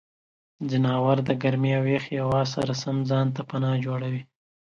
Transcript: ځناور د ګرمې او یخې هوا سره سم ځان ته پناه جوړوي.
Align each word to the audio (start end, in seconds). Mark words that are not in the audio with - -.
ځناور 0.69 1.17
د 1.27 1.29
ګرمې 1.41 1.71
او 1.79 1.85
یخې 1.95 2.15
هوا 2.25 2.41
سره 2.53 2.73
سم 2.83 2.97
ځان 3.09 3.27
ته 3.35 3.41
پناه 3.49 3.75
جوړوي. 3.85 4.21